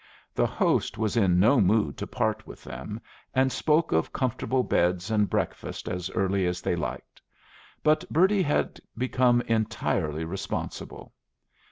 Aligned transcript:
The 0.33 0.47
host 0.47 0.97
was 0.97 1.15
in 1.15 1.39
no 1.39 1.61
mood 1.61 1.95
to 1.99 2.07
part 2.07 2.47
with 2.47 2.63
them, 2.63 2.99
and 3.35 3.51
spoke 3.51 3.91
of 3.91 4.11
comfortable 4.11 4.63
beds 4.63 5.11
and 5.11 5.29
breakfast 5.29 5.87
as 5.87 6.09
early 6.15 6.47
as 6.47 6.59
they 6.59 6.75
liked; 6.75 7.21
but 7.83 8.09
Bertie 8.09 8.41
had 8.41 8.79
become 8.97 9.41
entirely 9.41 10.25
responsible. 10.25 11.13